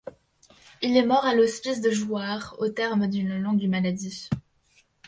Il 0.81 0.97
est 0.97 1.05
mort 1.05 1.23
à 1.25 1.35
l'hospice 1.35 1.79
de 1.79 1.91
Jouarre 1.91 2.55
au 2.57 2.69
terme 2.69 3.05
d'une 3.05 3.39
longue 3.39 3.67
maladie. 3.67 4.27